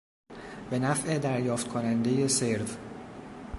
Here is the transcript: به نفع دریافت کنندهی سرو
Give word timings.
به 0.69 0.79
نفع 0.79 1.19
دریافت 1.19 1.67
کنندهی 1.67 2.27
سرو 2.27 2.65